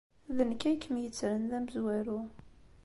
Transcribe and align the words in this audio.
D 0.35 0.37
nekk 0.49 0.61
ay 0.69 0.77
kem-yettren 0.77 1.41
d 1.51 1.51
amezwaru. 1.57 2.19